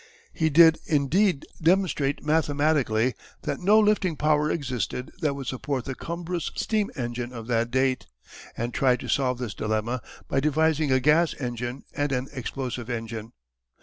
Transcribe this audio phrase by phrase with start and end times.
[0.33, 3.13] He did indeed demonstrate mathematically
[3.43, 8.07] that no lifting power existed that would support the cumbrous steam engine of that date,
[8.57, 13.33] and tried to solve this dilemma by devising a gas engine, and an explosive engine.